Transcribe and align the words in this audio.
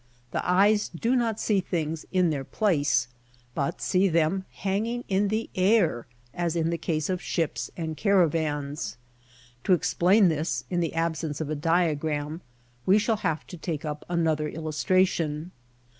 The 0.31 0.43
eyes 0.43 0.89
do 0.89 1.15
not 1.15 1.39
see 1.39 1.59
things 1.59 2.05
'^ 2.05 2.05
in 2.11 2.31
their 2.31 2.43
place/' 2.43 3.05
but 3.53 3.81
see 3.83 4.07
them 4.09 4.45
hanging 4.51 5.03
in 5.07 5.27
the 5.27 5.47
air 5.53 6.07
as 6.33 6.55
in 6.55 6.71
the 6.71 6.77
case 6.79 7.07
of 7.07 7.21
ships 7.21 7.69
and 7.77 7.95
caravans. 7.95 8.97
To 9.65 9.73
explain 9.73 10.27
this, 10.27 10.63
in 10.71 10.79
the 10.79 10.95
absence 10.95 11.39
of 11.39 11.51
a 11.51 11.55
diagram, 11.55 12.41
we 12.83 12.97
shall 12.97 13.17
have 13.17 13.45
to 13.45 13.57
take 13.57 13.85
up 13.85 14.03
another 14.09 14.49
illustration. 14.49 15.51